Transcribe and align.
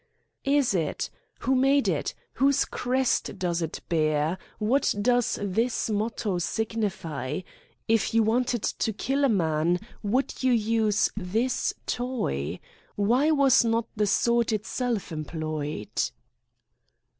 "Is 0.49 0.73
it? 0.73 1.11
Who 1.41 1.53
made 1.53 1.87
it? 1.87 2.15
Whose 2.33 2.65
crest 2.65 3.37
does 3.37 3.61
it 3.61 3.81
bear? 3.87 4.39
What 4.57 4.95
does 4.99 5.37
this 5.39 5.91
motto 5.91 6.39
signify? 6.39 7.41
If 7.87 8.11
you 8.11 8.23
wanted 8.23 8.63
to 8.63 8.93
kill 8.93 9.23
a 9.23 9.29
man 9.29 9.79
would 10.01 10.41
you 10.41 10.53
use 10.53 11.11
this 11.15 11.75
toy? 11.85 12.59
Why 12.95 13.29
was 13.29 13.63
not 13.63 13.85
the 13.95 14.07
sword 14.07 14.51
itself 14.51 15.11
employed?" 15.11 15.91